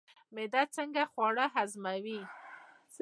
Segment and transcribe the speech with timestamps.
[0.35, 2.21] معده څنګه خواړه هضموي؟